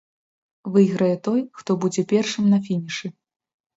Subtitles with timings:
[0.77, 3.07] Выйграе той, хто будзе першым на фінішы.